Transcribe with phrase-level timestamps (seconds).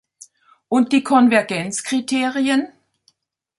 [0.67, 2.69] Und die Konvergenzkriterien?